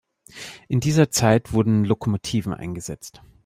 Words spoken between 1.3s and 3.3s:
wurden Lokomotiven eingesetzt.